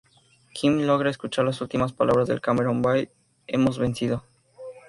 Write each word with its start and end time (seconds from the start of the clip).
Kim 0.55 0.81
logra 0.87 1.11
escuchar 1.11 1.45
las 1.45 1.61
últimas 1.61 1.93
palabras 1.93 2.27
de 2.27 2.39
Cameron 2.41 2.81
Vale, 2.81 3.11
"Hemos 3.45 3.77
vencido". 3.77 4.23